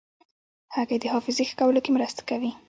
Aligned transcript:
هګۍ 0.75 0.97
د 1.01 1.05
حافظې 1.13 1.43
ښه 1.49 1.55
کولو 1.59 1.79
کې 1.83 1.91
مرسته 1.95 2.21
کوي. 2.29 2.51